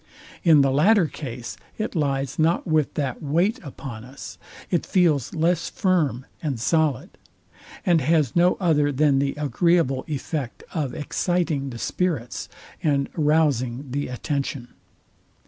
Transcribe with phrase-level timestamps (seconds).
[0.43, 4.39] In the latter case, it lies not with that weight upon us:
[4.71, 7.11] It feels less firm and solid:
[7.85, 12.49] And has no other than the agreeable effect of exciting the spirits,
[12.81, 14.69] and rouzing the attention.